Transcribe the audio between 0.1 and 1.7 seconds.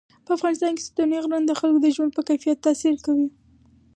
په افغانستان کې ستوني غرونه د